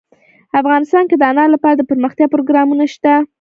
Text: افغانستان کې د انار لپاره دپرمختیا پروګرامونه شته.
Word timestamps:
افغانستان 0.61 1.03
کې 1.09 1.15
د 1.17 1.23
انار 1.31 1.49
لپاره 1.55 1.75
دپرمختیا 1.77 2.27
پروګرامونه 2.33 2.85
شته. 2.93 3.13